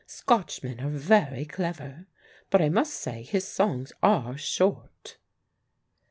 "Scotchmen 0.07 0.79
are 0.79 0.89
very 0.89 1.45
clever. 1.45 2.07
But 2.49 2.59
I 2.59 2.69
must 2.69 2.91
say 2.91 3.21
his 3.21 3.47
songs 3.47 3.93
are 4.01 4.35
short." 4.35 5.17